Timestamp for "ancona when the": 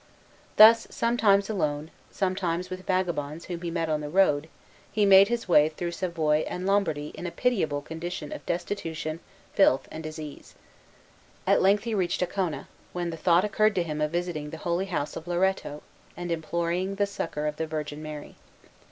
12.23-13.15